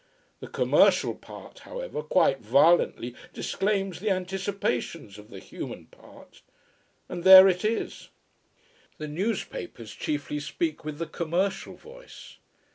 [0.39, 6.41] The commercial part, however, quite violently disclaims the anticipations of the human part.
[7.07, 8.09] And there it is.
[8.97, 12.37] The newspapers chiefly speak with the commercial voice.